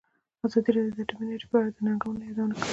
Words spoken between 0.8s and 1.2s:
د